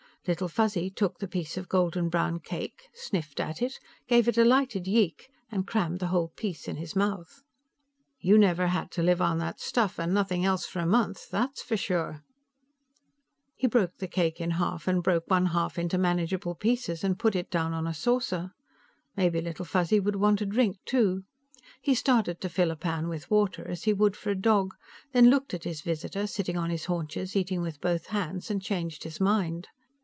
[0.27, 4.85] Little Fuzzy took the piece of golden brown cake, sniffed at it, gave a delighted
[4.85, 7.41] yeek and crammed the whole piece in his mouth.
[8.19, 11.63] "You never had to live on that stuff and nothing else for a month, that's
[11.63, 12.21] for sure!"
[13.55, 17.35] He broke the cake in half and broke one half into manageable pieces and put
[17.35, 18.51] it down on a saucer.
[19.17, 21.23] Maybe Little Fuzzy would want a drink, too.
[21.81, 24.75] He started to fill a pan with water, as he would for a dog,
[25.13, 29.03] then looked at his visitor sitting on his haunches eating with both hands and changed
[29.03, 29.67] his mind.